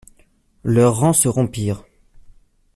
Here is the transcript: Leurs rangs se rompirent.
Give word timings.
Leurs 0.63 0.97
rangs 0.97 1.13
se 1.13 1.27
rompirent. 1.27 1.83